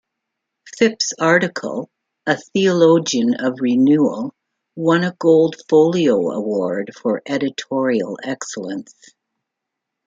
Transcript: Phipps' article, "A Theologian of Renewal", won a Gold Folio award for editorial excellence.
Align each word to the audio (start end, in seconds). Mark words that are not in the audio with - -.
Phipps' 0.79 1.13
article, 1.19 1.91
"A 2.25 2.35
Theologian 2.35 3.35
of 3.35 3.59
Renewal", 3.61 4.33
won 4.75 5.03
a 5.03 5.15
Gold 5.19 5.57
Folio 5.69 6.31
award 6.31 6.91
for 6.99 7.21
editorial 7.27 8.17
excellence. 8.23 8.95